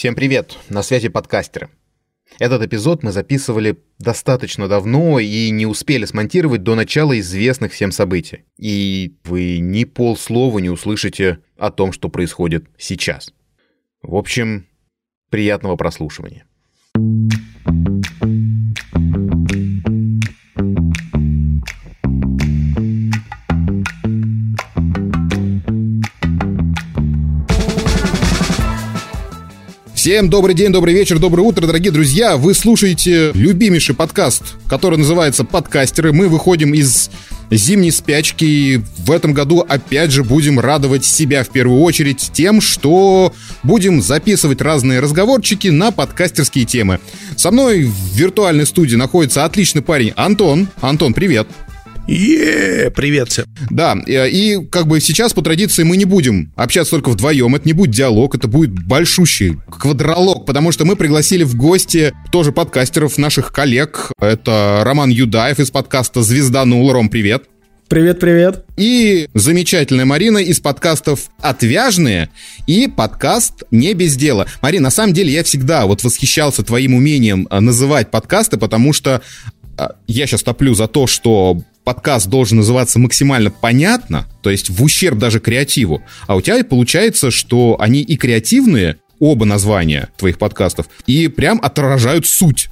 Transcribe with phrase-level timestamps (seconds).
[0.00, 1.68] Всем привет, на связи подкастеры.
[2.38, 8.46] Этот эпизод мы записывали достаточно давно и не успели смонтировать до начала известных всем событий.
[8.56, 13.34] И вы ни полслова не услышите о том, что происходит сейчас.
[14.00, 14.68] В общем,
[15.28, 16.46] приятного прослушивания.
[30.00, 32.38] Всем добрый день, добрый вечер, доброе утро, дорогие друзья.
[32.38, 36.14] Вы слушаете любимейший подкаст, который называется «Подкастеры».
[36.14, 37.10] Мы выходим из
[37.50, 42.62] зимней спячки и в этом году опять же будем радовать себя в первую очередь тем,
[42.62, 46.98] что будем записывать разные разговорчики на подкастерские темы.
[47.36, 50.68] Со мной в виртуальной студии находится отличный парень Антон.
[50.80, 51.46] Антон, привет.
[52.10, 53.44] Е, привет всем.
[53.70, 57.68] Да, э, и как бы сейчас по традиции мы не будем общаться только вдвоем, это
[57.68, 63.16] не будет диалог, это будет большущий квадролог, потому что мы пригласили в гости тоже подкастеров,
[63.16, 64.10] наших коллег.
[64.20, 66.90] Это Роман Юдаев из подкаста «Звезданул».
[66.92, 67.44] Ром, привет.
[67.86, 68.64] Привет, привет.
[68.76, 72.28] И замечательная Марина из подкастов «Отвяжные»
[72.66, 74.48] и подкаст «Не без дела».
[74.62, 79.22] Марина, на самом деле я всегда вот восхищался твоим умением э, называть подкасты, потому что
[79.78, 84.80] э, я сейчас топлю за то, что подкаст должен называться максимально понятно, то есть в
[84.80, 90.86] ущерб даже креативу, а у тебя получается, что они и креативные, оба названия твоих подкастов,
[91.08, 92.68] и прям отражают суть.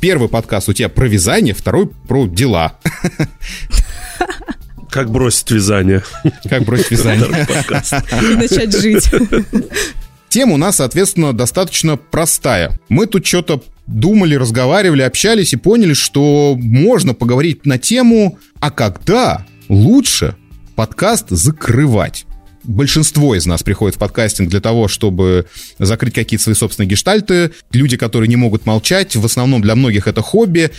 [0.00, 2.78] Первый подкаст у тебя про вязание, второй про дела.
[4.90, 6.02] Как бросить вязание.
[6.48, 7.46] Как бросить вязание.
[8.22, 9.10] И начать жить.
[10.30, 12.80] Тема у нас, соответственно, достаточно простая.
[12.88, 19.44] Мы тут что-то думали, разговаривали, общались и поняли, что можно поговорить на тему, а когда
[19.68, 20.36] лучше
[20.74, 22.26] подкаст закрывать.
[22.64, 25.46] Большинство из нас приходит в подкастинг для того, чтобы
[25.78, 27.50] закрыть какие-то свои собственные гештальты.
[27.72, 30.70] Люди, которые не могут молчать, в основном для многих это хобби.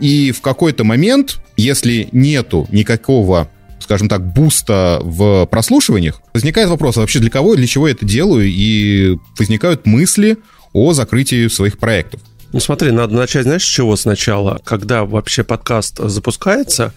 [0.00, 3.50] И в какой-то момент, если нету никакого
[3.80, 8.04] скажем так, буста в прослушиваниях, возникает вопрос, а вообще для кого для чего я это
[8.04, 10.36] делаю, и возникают мысли
[10.72, 12.20] о закрытии своих проектов.
[12.52, 14.60] Ну смотри, надо начать, знаешь, с чего сначала?
[14.64, 16.92] Когда вообще подкаст запускается,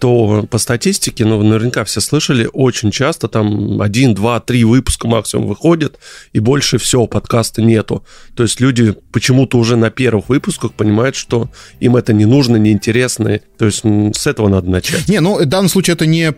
[0.00, 5.46] то по статистике, ну, наверняка все слышали, очень часто там один, два, три выпуска максимум
[5.46, 5.98] выходит,
[6.32, 8.04] и больше всего подкаста нету.
[8.34, 11.50] То есть люди почему-то уже на первых выпусках понимают, что
[11.80, 13.40] им это не нужно, неинтересно.
[13.58, 15.08] То есть с этого надо начать.
[15.08, 16.34] Не, ну, в данном случае это не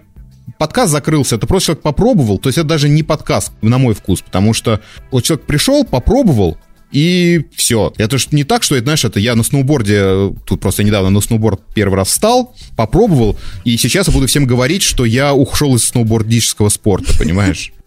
[0.58, 4.22] подкаст закрылся, это просто человек попробовал, то есть это даже не подкаст, на мой вкус,
[4.22, 4.80] потому что
[5.10, 6.58] вот человек пришел, попробовал,
[6.90, 7.92] и все.
[7.98, 11.20] Это же не так, что, это, знаешь, это я на сноуборде, тут просто недавно на
[11.20, 15.84] сноуборд первый раз встал, попробовал, и сейчас я буду всем говорить, что я ушел из
[15.84, 17.72] сноубордического спорта, понимаешь?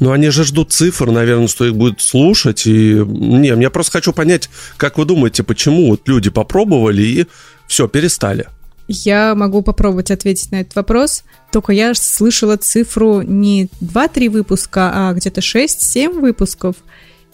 [0.00, 2.66] Ну, они же ждут цифр, наверное, что их будут слушать.
[2.66, 2.94] И...
[3.06, 7.26] Не, я просто хочу понять, как вы думаете, почему вот люди попробовали и
[7.68, 8.48] все, перестали?
[8.88, 11.24] Я могу попробовать ответить на этот вопрос.
[11.52, 16.76] Только я слышала цифру не 2-3 выпуска, а где-то 6-7 выпусков.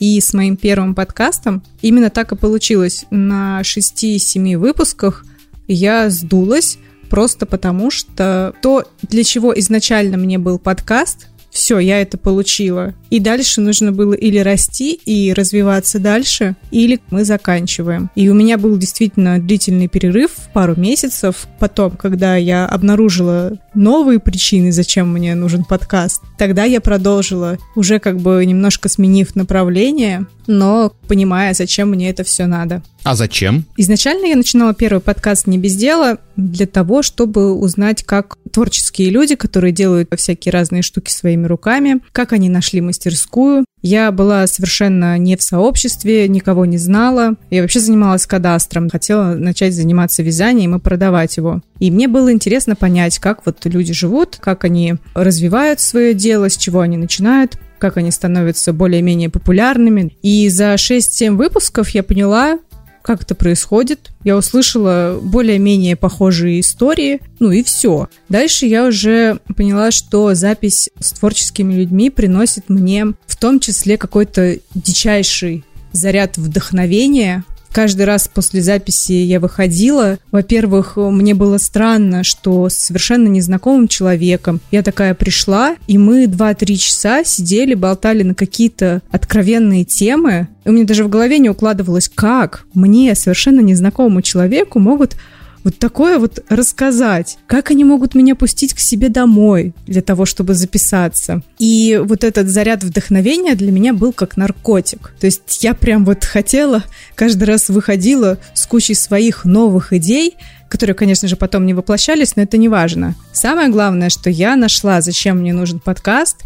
[0.00, 3.04] И с моим первым подкастом именно так и получилось.
[3.10, 5.24] На 6-7 выпусках
[5.68, 6.78] я сдулась
[7.08, 12.94] просто потому, что то, для чего изначально мне был подкаст, все, я это получила.
[13.10, 18.10] И дальше нужно было или расти и развиваться дальше, или мы заканчиваем.
[18.14, 21.46] И у меня был действительно длительный перерыв, пару месяцев.
[21.58, 28.18] Потом, когда я обнаружила новые причины, зачем мне нужен подкаст, тогда я продолжила, уже как
[28.18, 32.82] бы немножко сменив направление, но понимая, зачем мне это все надо.
[33.02, 33.64] А зачем?
[33.76, 39.34] Изначально я начинала первый подкаст «Не без дела» для того, чтобы узнать, как творческие люди,
[39.34, 43.64] которые делают всякие разные штуки своими руками, как они нашли мастерскую.
[43.82, 47.34] Я была совершенно не в сообществе, никого не знала.
[47.50, 51.62] Я вообще занималась кадастром, хотела начать заниматься вязанием и продавать его.
[51.78, 56.56] И мне было интересно понять, как вот люди живут, как они развивают свое дело, с
[56.56, 60.12] чего они начинают, как они становятся более-менее популярными.
[60.20, 62.58] И за 6-7 выпусков я поняла,
[63.02, 64.10] как это происходит.
[64.24, 68.08] Я услышала более-менее похожие истории, ну и все.
[68.28, 74.58] Дальше я уже поняла, что запись с творческими людьми приносит мне в том числе какой-то
[74.74, 80.18] дичайший заряд вдохновения, Каждый раз после записи я выходила.
[80.32, 86.74] Во-первых, мне было странно, что с совершенно незнакомым человеком я такая пришла, и мы 2-3
[86.76, 90.48] часа сидели, болтали на какие-то откровенные темы.
[90.64, 95.16] И у меня даже в голове не укладывалось, как мне, совершенно незнакомому человеку, могут
[95.64, 97.38] вот такое вот рассказать.
[97.46, 101.42] Как они могут меня пустить к себе домой для того, чтобы записаться?
[101.58, 105.12] И вот этот заряд вдохновения для меня был как наркотик.
[105.20, 106.84] То есть я прям вот хотела,
[107.14, 110.36] каждый раз выходила с кучей своих новых идей,
[110.68, 113.14] которые, конечно же, потом не воплощались, но это не важно.
[113.32, 116.44] Самое главное, что я нашла, зачем мне нужен подкаст,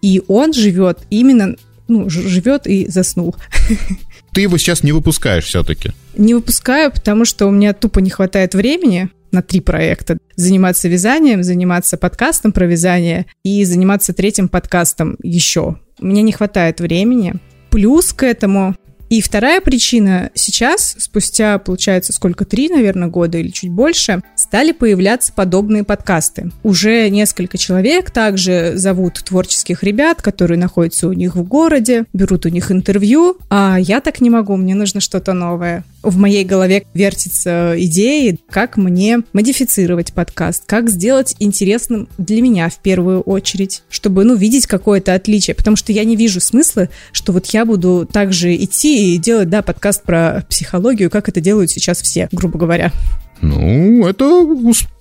[0.00, 3.36] и он живет именно, ну, живет и заснул.
[4.36, 5.92] Ты его сейчас не выпускаешь все-таки?
[6.14, 10.18] Не выпускаю, потому что у меня тупо не хватает времени на три проекта.
[10.34, 15.78] Заниматься вязанием, заниматься подкастом про вязание и заниматься третьим подкастом еще.
[16.00, 17.36] Мне не хватает времени.
[17.70, 18.76] Плюс к этому
[19.08, 20.30] и вторая причина.
[20.34, 26.50] Сейчас, спустя, получается, сколько, три, наверное, года или чуть больше, стали появляться подобные подкасты.
[26.62, 32.48] Уже несколько человек также зовут творческих ребят, которые находятся у них в городе, берут у
[32.48, 37.74] них интервью, а я так не могу, мне нужно что-то новое в моей голове вертится
[37.76, 44.36] идеи, как мне модифицировать подкаст, как сделать интересным для меня в первую очередь, чтобы, ну,
[44.36, 49.14] видеть какое-то отличие, потому что я не вижу смысла, что вот я буду также идти
[49.14, 52.92] и делать, да, подкаст про психологию, как это делают сейчас все, грубо говоря.
[53.42, 54.24] Ну, это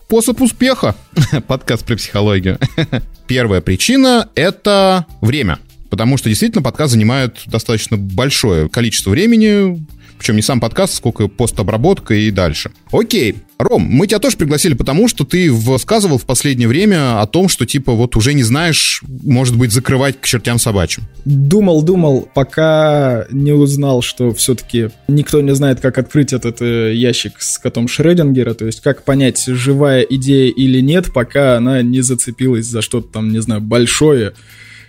[0.06, 0.96] способ успеха.
[1.48, 2.60] Подкаст про психологию.
[3.28, 5.60] Первая причина— это время.
[5.90, 9.86] Потому что действительно подкаст занимает достаточно большое количество времени,
[10.18, 12.72] причем не сам подкаст, сколько постобработка и дальше.
[12.92, 13.36] Окей.
[13.58, 17.66] Ром, мы тебя тоже пригласили, потому что ты высказывал в последнее время о том, что
[17.66, 21.06] типа вот уже не знаешь, может быть, закрывать к чертям собачьим.
[21.24, 27.36] Думал, думал, пока не узнал, что все-таки никто не знает, как открыть этот э, ящик
[27.40, 32.66] с котом Шредингера, то есть как понять, живая идея или нет, пока она не зацепилась
[32.66, 34.34] за что-то там, не знаю, большое,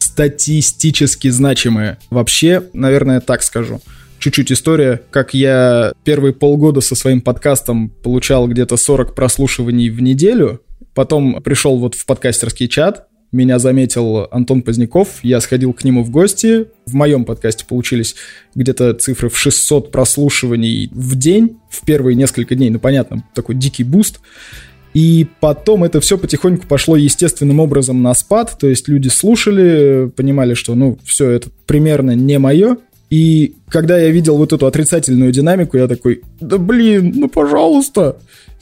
[0.01, 1.99] статистически значимое.
[2.11, 3.81] Вообще, наверное, так скажу
[4.19, 10.61] чуть-чуть история, как я первые полгода со своим подкастом получал где-то 40 прослушиваний в неделю,
[10.95, 16.11] потом пришел вот в подкастерский чат, меня заметил Антон Поздняков, я сходил к нему в
[16.11, 16.69] гости.
[16.87, 18.15] В моем подкасте получились
[18.55, 23.85] где-то цифры в 600 прослушиваний в день, в первые несколько дней, ну понятно, такой дикий
[23.85, 24.21] буст.
[24.95, 30.55] И потом это все потихоньку пошло естественным образом на спад, то есть люди слушали, понимали,
[30.55, 32.79] что ну все это примерно не мое,
[33.09, 38.17] и когда я видел вот эту отрицательную динамику, я такой, да блин, ну пожалуйста.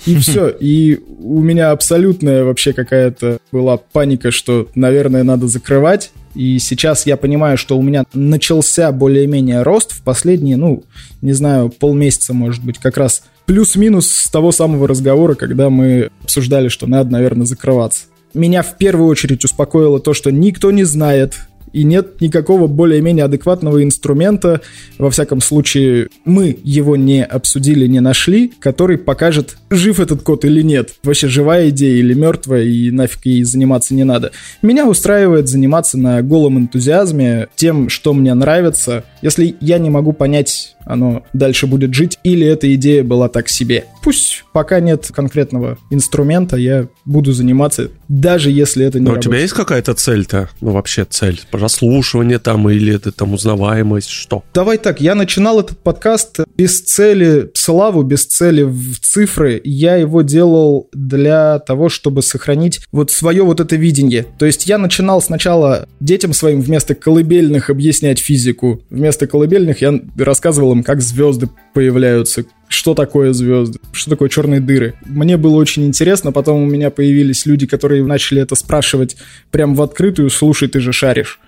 [0.07, 0.49] И все.
[0.49, 6.13] И у меня абсолютная вообще какая-то была паника, что, наверное, надо закрывать.
[6.35, 10.83] И сейчас я понимаю, что у меня начался более-менее рост в последние, ну,
[11.23, 16.69] не знаю, полмесяца, может быть, как раз плюс-минус с того самого разговора, когда мы обсуждали,
[16.69, 18.07] что надо, наверное, закрываться.
[18.33, 21.35] Меня в первую очередь успокоило то, что никто не знает,
[21.75, 24.61] и нет никакого более-менее адекватного инструмента,
[24.97, 30.63] во всяком случае, мы его не обсудили, не нашли, который покажет, жив этот код или
[30.63, 30.91] нет.
[31.03, 34.31] Вообще живая идея или мертвая, и нафиг ей заниматься не надо.
[34.63, 39.03] Меня устраивает заниматься на голом энтузиазме тем, что мне нравится.
[39.21, 43.85] Если я не могу понять, оно дальше будет жить, или эта идея была так себе.
[44.03, 49.27] Пусть пока нет конкретного инструмента, я буду заниматься, даже если это не Но работает.
[49.27, 50.49] у тебя есть какая-то цель-то?
[50.61, 51.41] Ну, вообще цель?
[51.51, 54.45] прослушивание там или это там узнаваемость, что?
[54.53, 59.61] Давай так, я начинал этот подкаст без цели славу, без цели в цифры.
[59.65, 64.27] Я его делал для того, чтобы сохранить вот свое вот это видение.
[64.39, 68.83] То есть я начинал сначала детям своим вместо колыбельных объяснять физику.
[68.91, 74.95] Вместо колыбельных я рассказывал им, как звезды появляются, что такое звезды, что такое черные дыры.
[75.05, 79.17] Мне было очень интересно, потом у меня появились люди, которые начали это спрашивать
[79.51, 81.41] прям в открытую, слушай, ты же шаришь.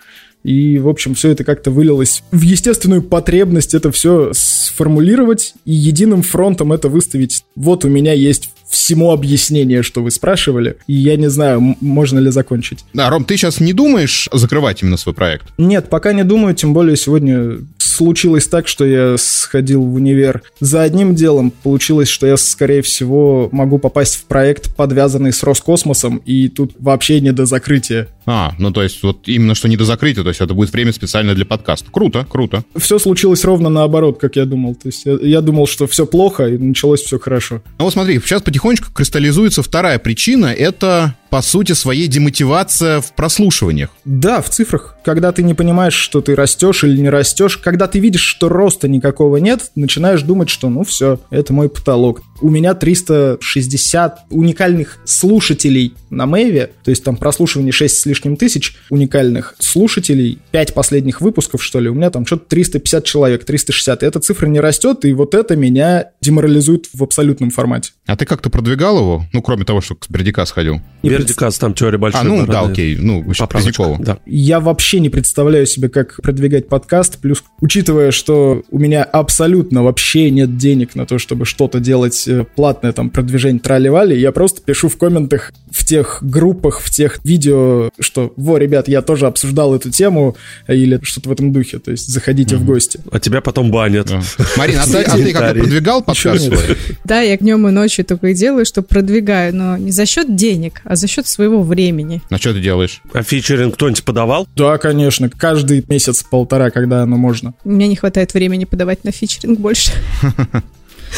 [0.44, 6.22] И, в общем, все это как-то вылилось в естественную потребность это все сформулировать и единым
[6.22, 7.42] фронтом это выставить.
[7.56, 12.30] Вот у меня есть всему объяснение, что вы спрашивали, и я не знаю, можно ли
[12.30, 12.84] закончить.
[12.92, 15.46] Да, Ром, ты сейчас не думаешь закрывать именно свой проект?
[15.58, 17.58] Нет, пока не думаю, тем более сегодня
[17.96, 21.50] случилось так, что я сходил в универ за одним делом.
[21.50, 27.20] Получилось, что я, скорее всего, могу попасть в проект, подвязанный с Роскосмосом, и тут вообще
[27.20, 28.08] не до закрытия.
[28.26, 30.92] А, ну то есть вот именно что не до закрытия, то есть это будет время
[30.92, 31.90] специально для подкаста.
[31.90, 32.64] Круто, круто.
[32.76, 34.74] Все случилось ровно наоборот, как я думал.
[34.74, 37.62] То есть я, я думал, что все плохо, и началось все хорошо.
[37.78, 43.90] Ну вот смотри, сейчас потихонечку кристаллизуется вторая причина, это по сути своей демотивация в прослушиваниях.
[44.04, 44.96] Да, в цифрах.
[45.04, 48.88] Когда ты не понимаешь, что ты растешь или не растешь, когда ты видишь, что роста
[48.88, 52.22] никакого нет, начинаешь думать, что ну все, это мой потолок.
[52.40, 58.76] У меня 360 уникальных слушателей на Мэйве, то есть там прослушивание 6 с лишним тысяч
[58.90, 64.02] уникальных слушателей, 5 последних выпусков, что ли, у меня там что-то 350 человек, 360.
[64.02, 67.92] И эта цифра не растет, и вот это меня деморализует в абсолютном формате.
[68.06, 69.26] А ты как-то продвигал его?
[69.32, 70.80] Ну, кроме того, что к Бердика сходил.
[71.02, 72.96] Вердикас, там теория большой А, ну да, окей.
[72.96, 73.98] Ну, Позднякова.
[73.98, 74.18] Да.
[74.26, 80.30] Я вообще не представляю себе, как продвигать подкаст, плюс учитывая, что у меня абсолютно вообще
[80.30, 84.88] нет денег на то, чтобы что-то делать э, платное, там, продвижение трали-вали, я просто пишу
[84.88, 89.90] в комментах в тех группах, в тех видео, что, во, ребят, я тоже обсуждал эту
[89.90, 90.36] тему,
[90.68, 93.00] или что-то в этом духе, то есть заходите в гости.
[93.10, 94.06] А тебя потом банят.
[94.06, 94.20] Да.
[94.56, 96.76] Марина, а ты, а ты как-то продвигал подкаст свой?
[97.04, 100.80] Да, я днем и ночью только и делаю, что продвигаю, но не за счет денег,
[100.84, 102.22] а за счет своего времени.
[102.30, 103.02] А что ты делаешь?
[103.12, 104.48] А фичеринг кто-нибудь подавал?
[104.56, 107.54] Да, конечно, каждый месяц-полтора, когда оно можно.
[107.64, 109.92] Мне не хватает времени подавать на фичеринг больше.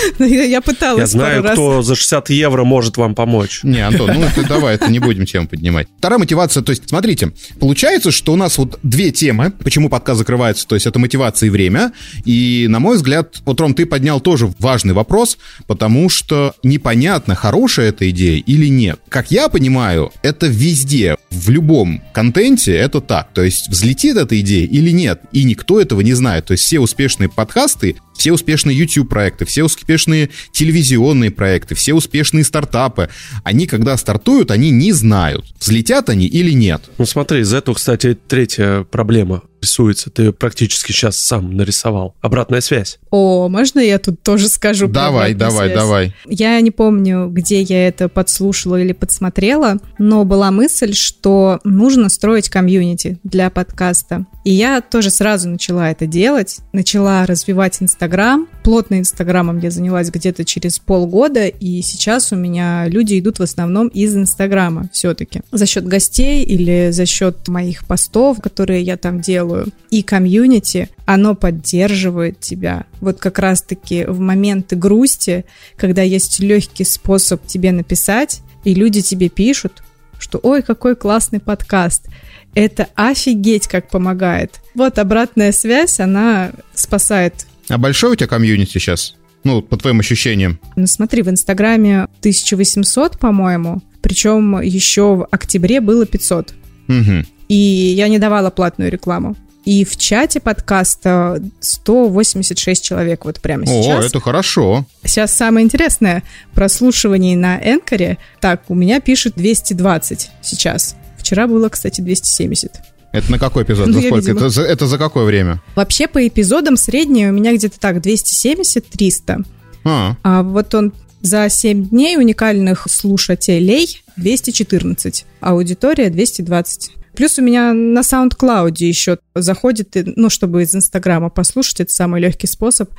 [0.18, 1.52] Но Я пыталась Я знаю, раз.
[1.54, 3.60] кто за 60 евро может вам помочь.
[3.62, 5.88] Не, Антон, ну это давай, это не будем тему поднимать.
[5.98, 10.66] Вторая мотивация, то есть, смотрите, получается, что у нас вот две темы, почему подкаст закрывается,
[10.66, 11.92] то есть это мотивация и время,
[12.24, 17.88] и, на мой взгляд, вот, Ром, ты поднял тоже важный вопрос, потому что непонятно, хорошая
[17.88, 19.00] эта идея или нет.
[19.08, 24.66] Как я понимаю, это везде, в любом контенте это так, то есть взлетит эта идея
[24.66, 29.46] или нет, и никто этого не знает, то есть все успешные подкасты, все успешные YouTube-проекты,
[29.46, 33.08] все успешные телевизионные проекты, все успешные стартапы,
[33.44, 36.82] они, когда стартуют, они не знают, взлетят они или нет.
[36.98, 40.10] Ну смотри, из этого, кстати, третья проблема рисуется.
[40.10, 42.14] Ты практически сейчас сам нарисовал.
[42.20, 42.98] Обратная связь.
[43.10, 44.88] О, можно я тут тоже скажу?
[44.88, 45.78] Давай, давай, связь?
[45.78, 46.14] давай.
[46.26, 52.48] Я не помню, где я это подслушала или подсмотрела, но была мысль, что нужно строить
[52.48, 54.26] комьюнити для подкаста.
[54.44, 56.58] И я тоже сразу начала это делать.
[56.72, 58.48] Начала развивать Инстаграм.
[58.64, 63.88] Плотно Инстаграмом я занялась где-то через полгода, и сейчас у меня люди идут в основном
[63.88, 65.42] из Инстаграма все-таки.
[65.52, 69.47] За счет гостей или за счет моих постов, которые я там делаю.
[69.90, 72.86] И комьюнити, оно поддерживает тебя.
[73.00, 75.44] Вот как раз-таки в моменты грусти,
[75.76, 79.82] когда есть легкий способ тебе написать, и люди тебе пишут,
[80.18, 82.06] что «Ой, какой классный подкаст!»
[82.54, 84.60] Это офигеть как помогает.
[84.74, 87.46] Вот обратная связь, она спасает.
[87.68, 89.14] А большой у тебя комьюнити сейчас?
[89.44, 90.58] Ну, по твоим ощущениям.
[90.74, 96.54] Ну смотри, в Инстаграме 1800, по-моему, причем еще в октябре было 500.
[96.88, 97.26] Мгм.
[97.48, 99.36] И я не давала платную рекламу.
[99.64, 104.06] И в чате подкаста 186 человек вот прямо О, сейчас.
[104.06, 104.86] это хорошо.
[105.04, 106.22] Сейчас самое интересное.
[106.54, 108.16] Прослушивание на Энкоре.
[108.40, 110.96] Так, у меня пишет 220 сейчас.
[111.18, 112.72] Вчера было, кстати, 270.
[113.12, 113.86] Это на какой эпизод?
[113.88, 114.26] Ну, За я, сколько?
[114.26, 114.38] видимо.
[114.40, 115.60] Это, за, это за какое время?
[115.74, 119.44] Вообще по эпизодам среднее у меня где-то так 270-300.
[119.84, 125.26] А, А вот он за 7 дней уникальных слушателей 214.
[125.40, 126.92] Аудитория 220.
[127.18, 132.46] Плюс у меня на SoundCloud еще заходит, ну, чтобы из Инстаграма послушать, это самый легкий
[132.46, 132.90] способ.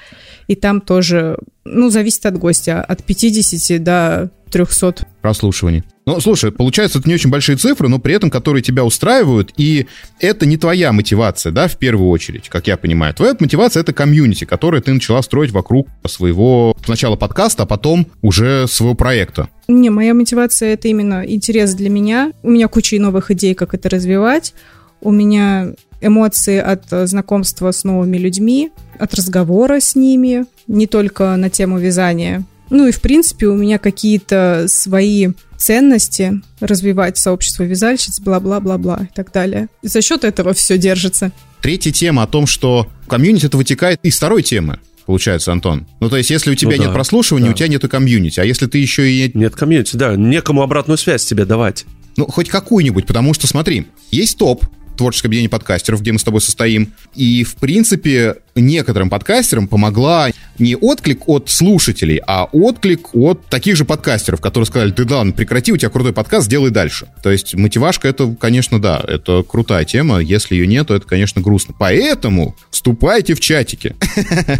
[0.47, 5.07] И там тоже, ну, зависит от гостя, от 50 до 300.
[5.21, 5.85] прослушиваний.
[6.09, 9.85] Ну, слушай, получается, это не очень большие цифры, но при этом, которые тебя устраивают, и
[10.19, 13.13] это не твоя мотивация, да, в первую очередь, как я понимаю.
[13.13, 18.65] Твоя мотивация— это комьюнити, которое ты начала строить вокруг своего сначала подкаста, а потом уже
[18.67, 19.49] своего проекта.
[19.67, 22.31] Не, моя мотивация это именно интерес для меня.
[22.41, 24.55] У меня куча новых идей, как это развивать.
[25.01, 31.35] У меня эмоции от э, знакомства с новыми людьми, от разговора с ними, не только
[31.35, 32.45] на тему вязания.
[32.69, 39.31] Ну и, в принципе, у меня какие-то свои ценности развивать сообщество вязальщиц, бла-бла-бла-бла и так
[39.31, 39.67] далее.
[39.81, 41.31] И за счет этого все держится.
[41.61, 45.88] Третья тема о том, что комьюнити это вытекает из второй темы, получается, Антон.
[45.99, 47.51] Ну, то есть, если у тебя да, нет прослушивания, да.
[47.51, 50.15] у тебя нету комьюнити, а если ты еще и Нет комьюнити, да.
[50.15, 51.85] Некому обратную связь тебе давать.
[52.15, 54.65] Ну, хоть какую-нибудь, потому что, смотри, есть топ,
[54.99, 56.91] творческое объединение подкастеров, где мы с тобой состоим.
[57.15, 60.29] И, в принципе, некоторым подкастерам помогла
[60.59, 65.71] не отклик от слушателей, а отклик от таких же подкастеров, которые сказали, ты да, прекрати,
[65.71, 67.07] у тебя крутой подкаст, сделай дальше.
[67.23, 70.19] То есть мотивашка это, конечно, да, это крутая тема.
[70.19, 71.73] Если ее нет, то это, конечно, грустно.
[71.77, 73.95] Поэтому вступайте в чатики.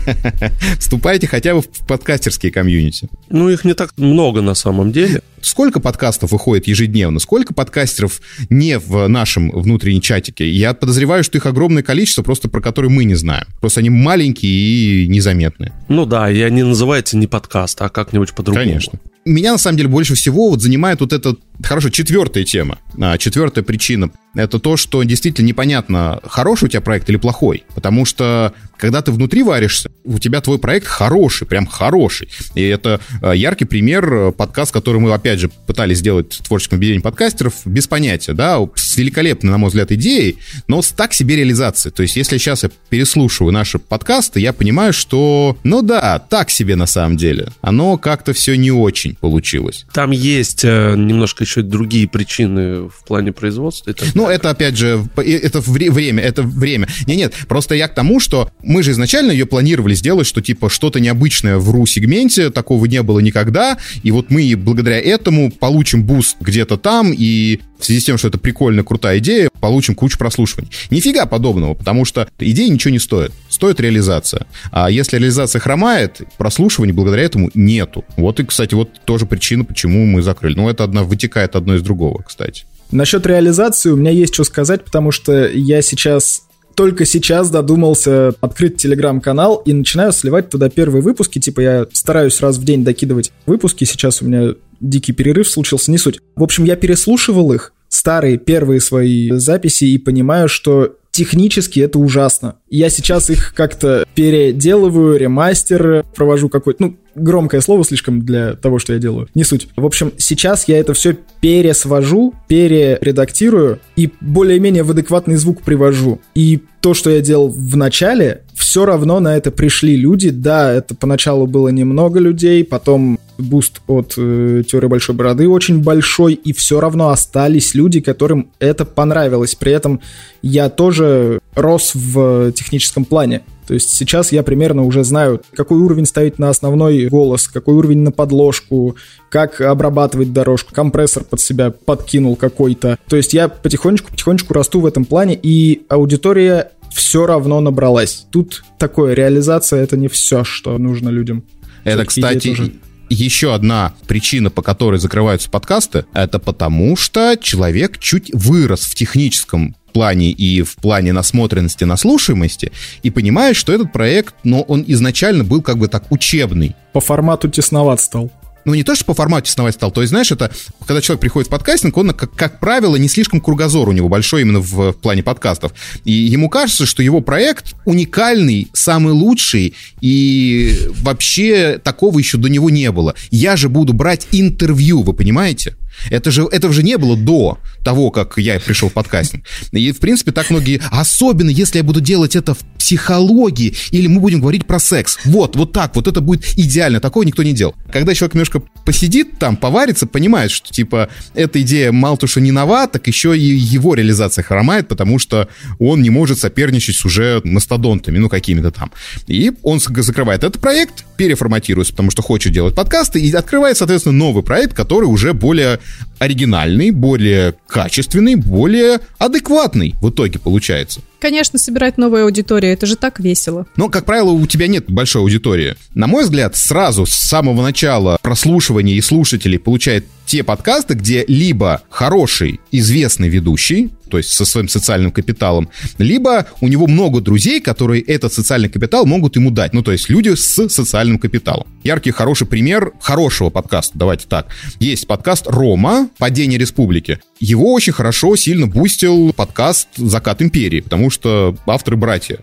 [0.79, 3.10] Вступайте хотя бы в подкастерские комьюнити.
[3.29, 5.22] Ну, их не так много на самом деле.
[5.41, 7.19] Сколько подкастов выходит ежедневно?
[7.19, 10.50] Сколько подкастеров не в нашем внутреннем чатике?
[10.50, 13.46] Я подозреваю, что их огромное количество, просто про которые мы не знаем.
[13.62, 15.74] Просто они маленькие и незаметные.
[15.88, 18.66] Ну да, и они называются не подкаст, а как-нибудь по-другому.
[18.66, 19.00] Конечно.
[19.26, 22.80] Меня, на самом деле, больше всего вот занимает вот эта, хорошо, четвертая тема.
[23.00, 24.12] А, четвертая причина.
[24.36, 27.64] Это то, что действительно непонятно, хороший у тебя проект или плохой.
[27.74, 32.30] Потому что, когда ты внутри варишься, у тебя твой проект хороший, прям хороший.
[32.56, 36.78] И это а, яркий пример, э, подкаст, который мы, опять же, пытались сделать в творческом
[36.78, 41.36] объединении подкастеров, без понятия, да, с великолепной, на мой взгляд, идеей, но с так себе
[41.36, 41.92] реализацией.
[41.94, 46.76] То есть, если сейчас я переслушиваю наши подкасты, я понимаю, что, ну да, так себе
[46.76, 47.50] на самом деле.
[47.62, 49.09] Оно как-то все не очень.
[49.10, 49.86] Очень получилось.
[49.94, 53.94] Там есть э, немножко еще другие причины в плане производства.
[54.13, 56.88] Ну, это, опять же, это время, это время.
[57.08, 60.70] Не, нет, просто я к тому, что мы же изначально ее планировали сделать, что, типа,
[60.70, 66.38] что-то необычное в RU-сегменте, такого не было никогда, и вот мы благодаря этому получим буст
[66.39, 70.72] где-то там, и в связи с тем, что это прикольная, крутая идея, получим кучу прослушиваний.
[70.89, 73.32] Нифига подобного, потому что идея ничего не стоит.
[73.50, 74.48] Стоит реализация.
[74.72, 78.06] А если реализация хромает, прослушиваний благодаря этому нету.
[78.18, 80.56] Вот и, кстати, вот тоже причина, почему мы закрыли.
[80.56, 82.66] Ну, это одно, вытекает одно из другого, кстати.
[82.92, 86.44] Насчет реализации у меня есть что сказать, потому что я сейчас
[86.75, 91.38] только сейчас додумался открыть телеграм-канал и начинаю сливать туда первые выпуски.
[91.38, 93.84] Типа я стараюсь раз в день докидывать выпуски.
[93.84, 96.22] Сейчас у меня дикий перерыв случился, не суть.
[96.38, 102.55] В общем, я переслушивал их, старые первые свои записи, и понимаю, что технически это ужасно.
[102.69, 108.93] Я сейчас их как-то переделываю, ремастер провожу какой-то, ну, громкое слово слишком для того, что
[108.93, 109.27] я делаю.
[109.36, 109.67] Не суть.
[109.75, 116.22] В общем, сейчас я это все пересвожу, перередактирую и более-менее в адекватный звук привожу.
[116.36, 120.30] И то, что я делал в начале, все равно на это пришли люди.
[120.30, 126.34] Да, это поначалу было немного людей, потом буст от э, теории большой бороды очень большой,
[126.34, 129.56] и все равно остались люди, которым это понравилось.
[129.56, 130.01] При этом
[130.42, 133.44] я тоже рос в техническом плане.
[133.66, 138.00] То есть сейчас я примерно уже знаю, какой уровень ставить на основной голос, какой уровень
[138.00, 138.98] на подложку,
[139.30, 142.98] как обрабатывать дорожку, компрессор под себя подкинул какой-то.
[143.08, 148.25] То есть я потихонечку-потихонечку расту в этом плане, и аудитория все равно набралась.
[148.29, 151.46] Тут такое, реализация— это не все, что нужно людям.
[151.86, 152.74] Это, кстати,
[153.08, 159.77] еще одна причина, по которой закрываются подкасты, это потому, что человек чуть вырос в техническом
[159.94, 165.62] плане и в плане насмотренности, наслушаемости, и понимает, что этот проект, но он изначально был
[165.62, 166.75] как бы так учебный.
[166.91, 168.29] По формату тесноват стал
[168.66, 170.51] ну, не то, что по формату тесновать стал, то есть, знаешь, это,
[170.86, 174.42] когда человек приходит в подкастинг, он, как, как правило, не слишком кругозор у него большой
[174.42, 175.74] именно в, в плане подкастов.
[176.06, 182.70] И ему кажется, что его проект уникальный, самый лучший, и вообще такого еще до него
[182.70, 183.16] не было.
[183.32, 185.76] Я же буду брать интервью, вы понимаете?
[186.10, 189.46] Это же, этого же не было до того, как я пришел в подкастинг.
[189.72, 190.82] И, в принципе, так многие...
[190.92, 195.20] Особенно, если я буду делать это в психологии, или мы будем говорить про секс.
[195.26, 197.00] Вот, вот так, вот это будет идеально.
[197.00, 197.76] Такого никто не делал.
[197.92, 202.52] Когда человек немножко посидит там, поварится, понимает, что, типа, эта идея мало то, что не
[202.52, 207.42] нова, так еще и его реализация хромает, потому что он не может соперничать с уже
[207.44, 208.92] мастодонтами, ну, какими-то там.
[209.28, 214.44] И он закрывает этот проект, переформатируется, потому что хочет делать подкасты, и открывает, соответственно, новый
[214.44, 215.80] проект, который уже более
[216.19, 221.02] оригинальный, более качественный, более адекватный в итоге получается.
[221.19, 223.65] Конечно, собирать новую аудиторию, это же так весело.
[223.75, 225.75] Но, как правило, у тебя нет большой аудитории.
[225.93, 231.82] На мой взгляд, сразу с самого начала прослушивания и слушателей получает те подкасты, где либо
[231.89, 238.04] хороший, известный ведущий, то есть со своим социальным капиталом, либо у него много друзей, которые
[238.04, 239.74] этот социальный капитал могут ему дать.
[239.74, 241.65] Ну, то есть люди с социальным капиталом.
[241.84, 244.50] Яркий, хороший пример хорошего подкаста, давайте так.
[244.80, 246.10] Есть подкаст «Рома.
[246.20, 247.20] Падение республики».
[247.39, 252.38] Его очень хорошо, сильно бустил подкаст «Закат империи», потому что авторы братья.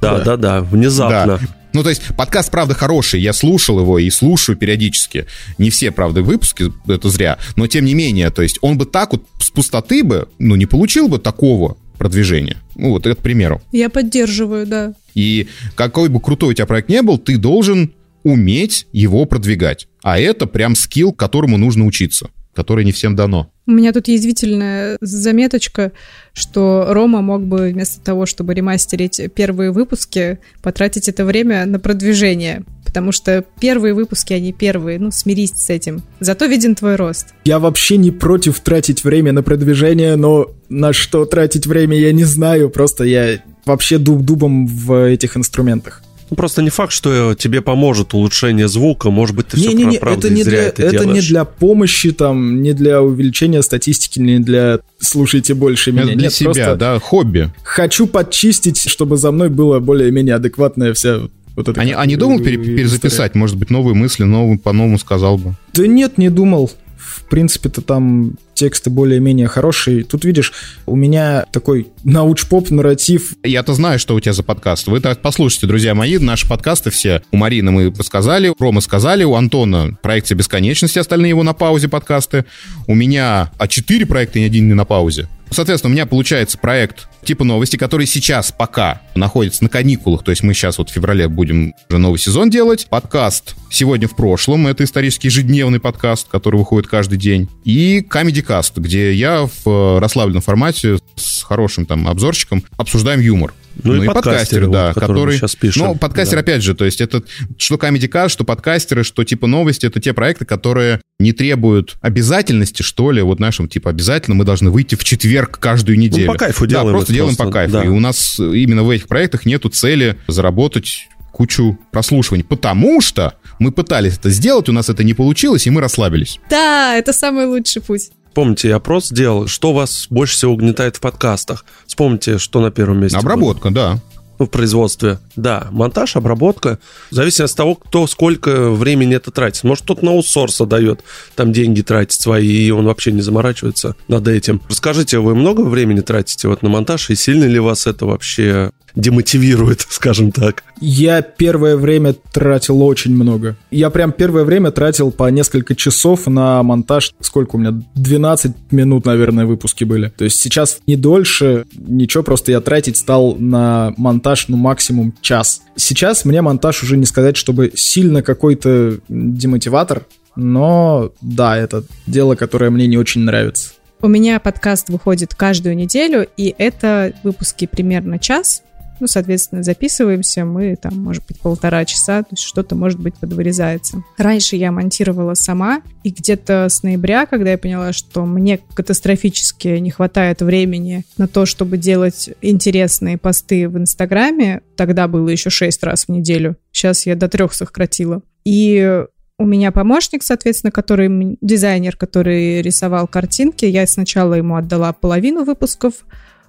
[0.00, 1.40] Да, да, да, внезапно.
[1.78, 5.26] Ну, то есть, подкаст, правда, хороший, я слушал его и слушаю периодически.
[5.58, 9.12] Не все, правда, выпуски, это зря, но тем не менее, то есть, он бы так
[9.12, 12.56] вот с пустоты бы, ну, не получил бы такого продвижения.
[12.74, 13.62] Ну, вот это к примеру.
[13.70, 14.92] Я поддерживаю, да.
[15.14, 17.92] И какой бы крутой у тебя проект не был, ты должен
[18.24, 19.86] уметь его продвигать.
[20.02, 23.52] А это прям скилл, которому нужно учиться, который не всем дано.
[23.68, 25.92] У меня тут язвительная заметочка,
[26.32, 32.64] что Рома мог бы вместо того, чтобы ремастерить первые выпуски, потратить это время на продвижение.
[32.84, 36.02] Потому что первые выпуски, они первые, ну, смирись с этим.
[36.18, 37.28] Зато виден твой рост.
[37.44, 42.24] Я вообще не против тратить время на продвижение, но на что тратить время, я не
[42.24, 42.70] знаю.
[42.70, 46.02] Просто я вообще дуб дубом в этих инструментах.
[46.30, 49.10] Ну, просто не факт, что тебе поможет улучшение звука.
[49.10, 51.20] Может быть, ты не, все не, не, правда это не зря для, это, это не
[51.20, 56.04] для помощи, там, не для увеличения статистики, не для слушайте больше меня.
[56.04, 57.50] Это для Нет, себя, просто да, хобби.
[57.62, 61.20] Хочу подчистить, чтобы за мной было более-менее адекватная вся
[61.56, 61.80] вот эта...
[61.80, 65.54] А не, а не думал пере, перезаписать, может быть, новые мысли, новые, по-новому сказал бы?
[65.74, 70.04] Да нет, не думал в принципе-то там тексты более-менее хорошие.
[70.04, 70.52] Тут, видишь,
[70.86, 73.34] у меня такой науч-поп нарратив.
[73.44, 74.88] Я-то знаю, что у тебя за подкаст.
[74.88, 77.22] Вы так послушайте, друзья мои, наши подкасты все.
[77.30, 81.88] У Марины мы сказали, у Ромы сказали, у Антона проекция бесконечности, остальные его на паузе
[81.88, 82.44] подкасты.
[82.86, 85.28] У меня а четыре проекта, ни один не на паузе.
[85.50, 90.42] Соответственно, у меня получается проект типа новости, который сейчас пока находится на каникулах, то есть
[90.42, 92.86] мы сейчас вот в феврале будем уже новый сезон делать.
[92.88, 97.48] Подкаст «Сегодня в прошлом», это исторический ежедневный подкаст, который выходит каждый день.
[97.64, 103.52] И Comedy Cast, где я в расслабленном формате с хорошим там обзорчиком обсуждаем юмор.
[103.82, 105.36] Ну, ну и, и подкастеры, да, вот, который...
[105.36, 105.86] сейчас пишем.
[105.86, 106.40] Ну, подкастер, да.
[106.40, 107.22] опять же, то есть это
[107.56, 112.82] что Comedy Cast, что подкастеры, что типа новости, это те проекты, которые не требуют обязательности,
[112.82, 116.26] что ли, вот нашим, типа, обязательно мы должны выйти в четверг каждую неделю.
[116.26, 116.88] Ну, по кайфу делаем.
[116.88, 117.72] Да, просто делаем по кайфу.
[117.72, 117.84] Да.
[117.84, 123.70] И у нас именно в этих проектах нету цели заработать кучу прослушиваний, потому что мы
[123.70, 126.40] пытались это сделать, у нас это не получилось, и мы расслабились.
[126.50, 128.10] Да, это самый лучший путь.
[128.34, 131.64] Помните, я опрос сделал, что вас больше всего угнетает в подкастах.
[131.86, 133.18] Вспомните, что на первом месте.
[133.18, 133.74] Обработка, было.
[133.74, 134.00] да
[134.38, 135.18] ну, в производстве.
[135.36, 136.78] Да, монтаж, обработка.
[137.10, 139.64] В зависимости от того, кто сколько времени это тратит.
[139.64, 141.00] Может, кто-то на аутсорс дает,
[141.34, 144.62] там деньги тратит свои, и он вообще не заморачивается над этим.
[144.68, 149.80] Расскажите, вы много времени тратите вот на монтаж, и сильно ли вас это вообще демотивирует,
[149.88, 150.64] скажем так?
[150.80, 153.56] Я первое время тратил очень много.
[153.70, 157.14] Я прям первое время тратил по несколько часов на монтаж.
[157.20, 157.82] Сколько у меня?
[157.94, 160.12] 12 минут, наверное, выпуски были.
[160.16, 165.62] То есть сейчас не дольше, ничего, просто я тратить стал на монтаж, ну, максимум час.
[165.76, 172.70] Сейчас мне монтаж уже не сказать, чтобы сильно какой-то демотиватор, но да, это дело, которое
[172.70, 173.70] мне не очень нравится.
[174.00, 178.62] У меня подкаст выходит каждую неделю, и это выпуски примерно час.
[179.00, 184.02] Ну, соответственно, записываемся мы там, может быть, полтора часа, то есть что-то, может быть, подвырезается.
[184.16, 189.90] Раньше я монтировала сама, и где-то с ноября, когда я поняла, что мне катастрофически не
[189.90, 196.04] хватает времени на то, чтобы делать интересные посты в Инстаграме, тогда было еще шесть раз
[196.06, 198.22] в неделю, сейчас я до трех сократила.
[198.44, 199.04] И
[199.38, 203.64] у меня помощник, соответственно, который дизайнер, который рисовал картинки.
[203.64, 205.94] Я сначала ему отдала половину выпусков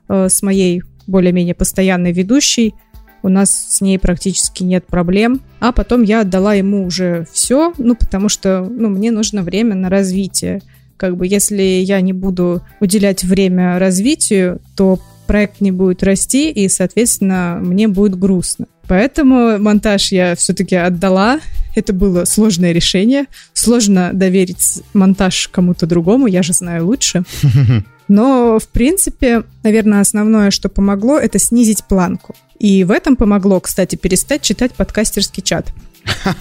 [0.07, 2.75] э, с моей более-менее постоянной ведущей.
[3.21, 5.41] У нас с ней практически нет проблем.
[5.59, 9.89] А потом я отдала ему уже все, ну, потому что, ну, мне нужно время на
[9.89, 10.61] развитие.
[10.95, 16.67] Как бы, если я не буду уделять время развитию, то проект не будет расти, и,
[16.69, 18.65] соответственно, мне будет грустно.
[18.87, 21.39] Поэтому монтаж я все-таки отдала.
[21.75, 23.25] Это было сложное решение.
[23.53, 27.23] Сложно доверить монтаж кому-то другому, я же знаю лучше.
[28.09, 32.35] Но, в принципе, наверное, основное, что помогло, это снизить планку.
[32.57, 35.71] И в этом помогло, кстати, перестать читать подкастерский чат.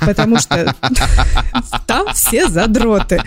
[0.00, 0.74] Потому что
[1.86, 3.22] там все задроты.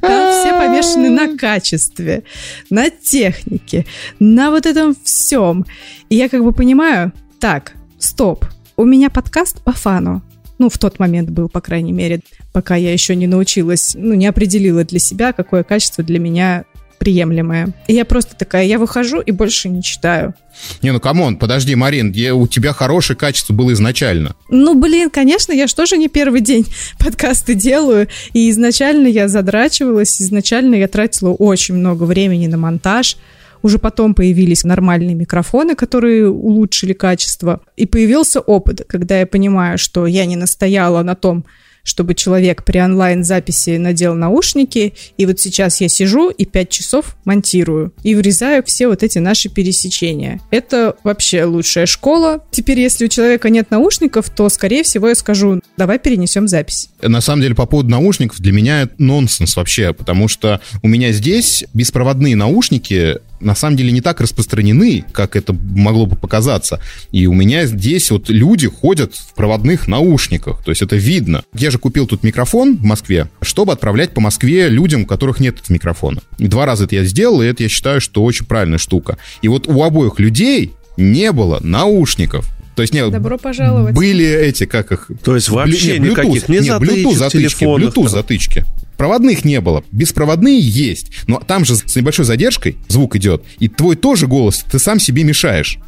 [0.00, 2.22] Там все помешаны на качестве,
[2.70, 3.84] на технике,
[4.18, 5.66] на вот этом всем.
[6.08, 8.46] И я как бы понимаю, так, стоп,
[8.78, 10.22] у меня подкаст по фану.
[10.58, 12.20] Ну, в тот момент был, по крайней мере,
[12.52, 16.64] пока я еще не научилась, ну, не определила для себя, какое качество для меня
[17.00, 17.72] приемлемое.
[17.88, 20.34] И я просто такая, я выхожу и больше не читаю.
[20.82, 24.36] Не, ну come on, подожди, Марин, я, у тебя хорошее качество было изначально.
[24.50, 26.66] Ну, блин, конечно, я же не первый день
[26.98, 33.16] подкасты делаю, и изначально я задрачивалась, изначально я тратила очень много времени на монтаж,
[33.62, 37.60] уже потом появились нормальные микрофоны, которые улучшили качество.
[37.76, 41.46] И появился опыт, когда я понимаю, что я не настояла на том,
[41.82, 47.92] чтобы человек при онлайн-записи надел наушники, и вот сейчас я сижу и 5 часов монтирую
[48.02, 50.40] и врезаю все вот эти наши пересечения.
[50.50, 52.44] Это вообще лучшая школа.
[52.50, 56.90] Теперь, если у человека нет наушников, то, скорее всего, я скажу, давай перенесем запись.
[57.02, 61.12] На самом деле, по поводу наушников, для меня это нонсенс вообще, потому что у меня
[61.12, 66.80] здесь беспроводные наушники, на самом деле не так распространены, как это могло бы показаться.
[67.10, 71.42] И у меня здесь вот люди ходят в проводных наушниках, то есть это видно.
[71.54, 75.58] Я же купил тут микрофон в Москве, чтобы отправлять по Москве людям, у которых нет
[75.68, 76.20] микрофона.
[76.38, 79.18] И два раза это я сделал, и это я считаю, что очень правильная штука.
[79.42, 82.48] И вот у обоих людей не было наушников.
[82.80, 83.94] То есть, не, Добро пожаловать.
[83.94, 85.10] Были эти, как их...
[85.22, 88.64] То есть вообще не, Bluetooth, никаких не, не Bluetooth затычки, Bluetooth затычки.
[88.96, 89.84] Проводных не было.
[89.92, 91.12] Беспроводные есть.
[91.26, 93.44] Но там же с небольшой задержкой звук идет.
[93.58, 95.78] И твой тоже голос, ты сам себе мешаешь.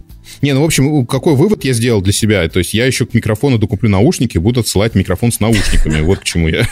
[0.42, 2.46] Не, ну, в общем, какой вывод я сделал для себя?
[2.50, 6.02] То есть я еще к микрофону докуплю наушники, буду отсылать микрофон с наушниками.
[6.02, 6.68] Вот к чему я.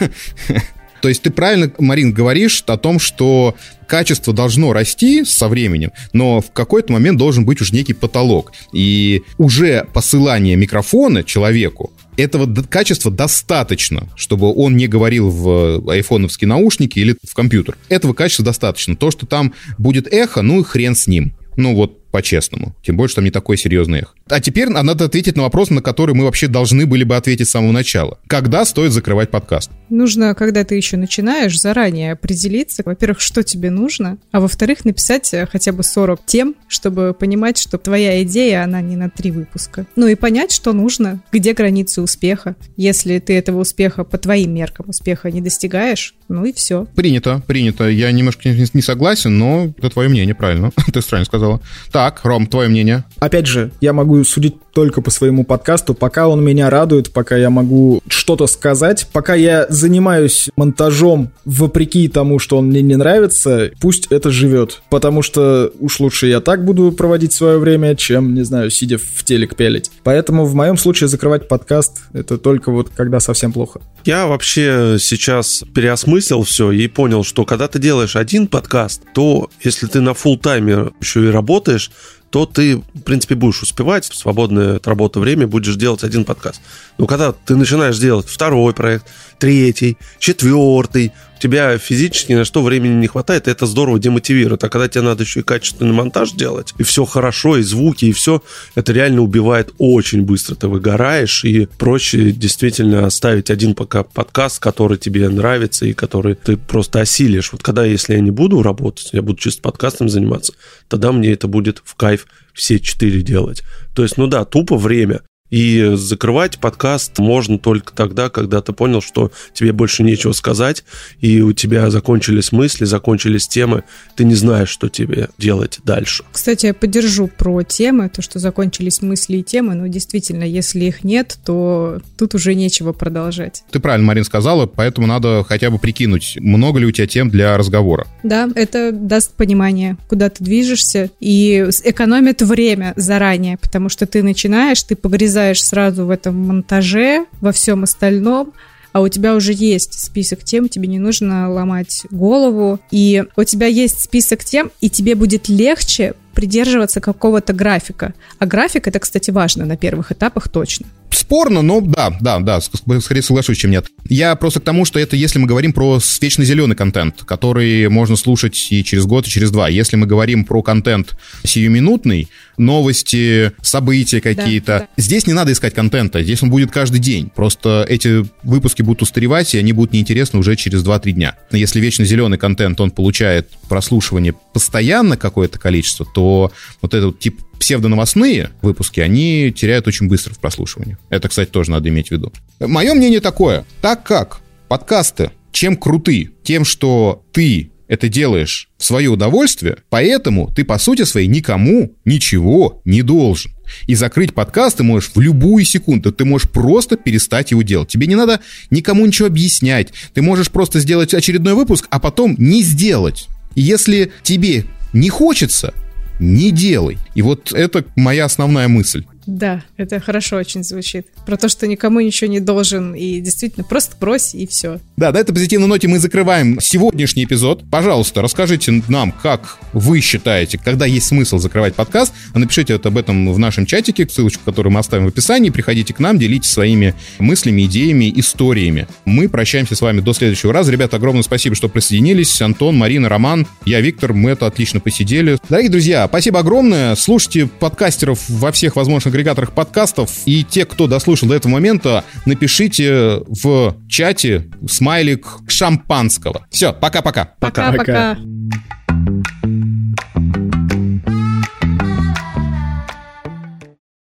[1.01, 6.41] То есть ты правильно, Марин, говоришь о том, что качество должно расти со временем, но
[6.41, 8.53] в какой-то момент должен быть уже некий потолок.
[8.73, 16.99] И уже посылание микрофона человеку этого качества достаточно, чтобы он не говорил в айфоновские наушники
[16.99, 17.77] или в компьютер.
[17.89, 18.95] Этого качества достаточно.
[18.95, 21.33] То, что там будет эхо, ну и хрен с ним.
[21.57, 22.75] Ну вот по-честному.
[22.83, 24.15] Тем более, что там не такой серьезный эх.
[24.29, 27.51] А теперь надо ответить на вопрос, на который мы вообще должны были бы ответить с
[27.51, 28.19] самого начала.
[28.27, 29.71] Когда стоит закрывать подкаст?
[29.89, 35.47] Нужно, когда ты еще начинаешь, заранее определиться, во-первых, что тебе нужно, а во-вторых, написать э,
[35.51, 39.87] хотя бы 40 тем, чтобы понимать, что твоя идея, она не на три выпуска.
[39.97, 42.57] Ну и понять, что нужно, где границы успеха.
[42.77, 46.87] Если ты этого успеха по твоим меркам успеха не достигаешь, ну и все.
[46.95, 47.89] Принято, принято.
[47.89, 50.71] Я немножко не согласен, но это твое мнение, правильно.
[50.93, 51.61] Ты правильно сказала.
[51.91, 53.05] Так, Ром, твое мнение?
[53.19, 57.51] Опять же, я могу судить только по своему подкасту, пока он меня радует, пока я
[57.51, 64.07] могу что-то сказать, пока я занимаюсь монтажом вопреки тому, что он мне не нравится, пусть
[64.11, 64.83] это живет.
[64.89, 69.25] Потому что уж лучше я так буду проводить свое время, чем, не знаю, сидя в
[69.25, 69.91] телек пелить.
[70.03, 73.81] Поэтому в моем случае закрывать подкаст это только вот когда совсем плохо.
[74.05, 79.87] Я вообще сейчас переосмыслил все и понял, что когда ты делаешь один подкаст, то если
[79.87, 81.90] ты на full тайме еще и работаешь,
[82.31, 86.61] то ты, в принципе, будешь успевать в свободное от работы время, будешь делать один подкаст.
[86.97, 89.07] Но когда ты начинаешь делать второй проект,
[89.39, 94.63] третий, четвертый, тебя физически на что времени не хватает, и это здорово демотивирует.
[94.63, 98.13] А когда тебе надо еще и качественный монтаж делать, и все хорошо, и звуки, и
[98.13, 98.43] все,
[98.75, 100.55] это реально убивает очень быстро.
[100.55, 106.57] Ты выгораешь, и проще действительно оставить один пока подкаст, который тебе нравится, и который ты
[106.57, 107.53] просто осилишь.
[107.53, 110.53] Вот когда, если я не буду работать, я буду чисто подкастом заниматься,
[110.89, 113.63] тогда мне это будет в кайф все четыре делать.
[113.95, 115.23] То есть, ну да, тупо время.
[115.51, 120.85] И закрывать подкаст можно только тогда, когда ты понял, что тебе больше нечего сказать,
[121.21, 123.85] и у тебя закончились мысли, закончились темы,
[124.15, 126.25] ты не знаешь, что тебе делать дальше.
[126.33, 131.05] Кстати, я поддержу про темы, то, что закончились мысли и темы, но действительно, если их
[131.05, 133.65] нет, то тут уже нечего продолжать.
[133.71, 137.57] Ты правильно, Марин, сказала, поэтому надо хотя бы прикинуть, много ли у тебя тем для
[137.57, 138.07] разговора.
[138.23, 144.83] Да, это даст понимание, куда ты движешься, и экономит время заранее, потому что ты начинаешь,
[144.83, 148.53] ты погрязаешь влезаешь сразу в этом монтаже, во всем остальном,
[148.93, 153.67] а у тебя уже есть список тем, тебе не нужно ломать голову, и у тебя
[153.67, 158.15] есть список тем, и тебе будет легче придерживаться какого-то графика.
[158.39, 160.87] А график это, кстати, важно на первых этапах точно.
[161.11, 163.87] Спорно, но да, да, да, скорее соглашусь, чем нет.
[164.09, 168.17] Я просто к тому, что это если мы говорим про вечно зеленый контент, который можно
[168.17, 169.69] слушать и через год, и через два.
[169.69, 174.89] Если мы говорим про контент сиюминутный, новости, события какие-то, да, да.
[174.97, 177.31] здесь не надо искать контента, здесь он будет каждый день.
[177.35, 181.37] Просто эти выпуски будут устаревать, и они будут неинтересны уже через 2-3 дня.
[181.51, 188.51] Если вечно зеленый контент, он получает прослушивание постоянно какое-то количество, то вот этот тип псевдоновостные
[188.63, 190.97] выпуски, они теряют очень быстро в прослушивании.
[191.11, 192.33] Это, кстати, тоже надо иметь в виду.
[192.59, 193.65] Мое мнение такое.
[193.83, 196.31] Так как подкасты чем круты?
[196.43, 202.81] Тем, что ты это делаешь в свое удовольствие, поэтому ты, по сути своей, никому ничего
[202.85, 203.53] не должен.
[203.87, 206.13] И закрыть подкаст ты можешь в любую секунду.
[206.13, 207.89] Ты можешь просто перестать его делать.
[207.89, 209.93] Тебе не надо никому ничего объяснять.
[210.15, 213.29] Ты можешь просто сделать очередной выпуск, а потом не сделать.
[213.55, 215.75] Если тебе не хочется,
[216.19, 216.99] не делай.
[217.15, 219.05] И вот это моя основная мысль.
[219.31, 221.07] Да, это хорошо очень звучит.
[221.25, 224.81] Про то, что никому ничего не должен, и действительно просто брось, и все.
[224.97, 227.63] Да, на этой позитивной ноте мы закрываем сегодняшний эпизод.
[227.71, 232.13] Пожалуйста, расскажите нам, как вы считаете, когда есть смысл закрывать подкаст.
[232.35, 235.51] Напишите об этом в нашем чатике, ссылочку, которую мы оставим в описании.
[235.51, 238.89] Приходите к нам, делитесь своими мыслями, идеями, историями.
[239.05, 240.73] Мы прощаемся с вами до следующего раза.
[240.73, 242.43] Ребята, огромное спасибо, что присоединились.
[242.43, 244.13] Антон, Марина, Роман, я Виктор.
[244.13, 245.39] Мы это отлично посидели.
[245.49, 246.97] Дорогие друзья, спасибо огромное.
[246.97, 250.11] Слушайте подкастеров во всех возможных агрегаторах подкастов.
[250.27, 256.47] И те, кто дослушал до этого момента, напишите в чате смайлик шампанского.
[256.51, 257.35] Все, пока-пока.
[257.39, 258.17] Пока-пока.